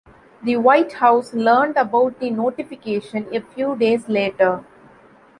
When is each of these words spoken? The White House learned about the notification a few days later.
The 0.41 0.57
White 0.57 0.93
House 0.93 1.31
learned 1.31 1.77
about 1.77 2.19
the 2.19 2.31
notification 2.31 3.27
a 3.31 3.39
few 3.39 3.75
days 3.75 4.09
later. 4.09 4.63